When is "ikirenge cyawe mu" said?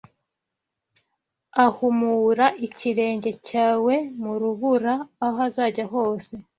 2.67-4.33